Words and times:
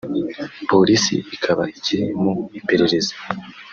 polisi 0.69 1.15
ikaba 1.35 1.63
ikiri 1.77 2.05
mu 2.21 2.33
iperereza 2.59 3.13